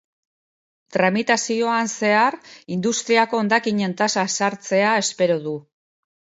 Tramitazioan 0.95 1.91
zehar 1.99 2.39
industriako 2.77 3.43
hondakinen 3.43 3.97
tasa 4.03 4.27
ezartzea 4.33 4.99
espero 5.07 5.41
du. 5.49 5.59